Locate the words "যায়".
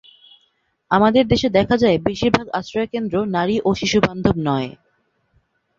1.77-1.97